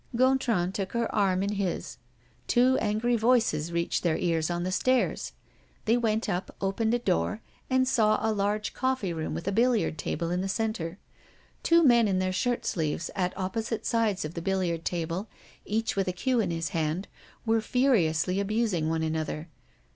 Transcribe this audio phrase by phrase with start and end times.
[0.15, 1.99] Gontran took her arm in his.
[2.47, 5.33] Two angry voices reached their ears on the stairs.
[5.85, 9.99] They went up, opened a door, and saw a large coffee room with a billiard
[9.99, 10.97] table in the center.
[11.61, 15.29] Two men in their shirt sleeves at opposite sides of the billiard table,
[15.65, 17.07] each with a cue in his hand,
[17.45, 19.49] were furiously abusing one another.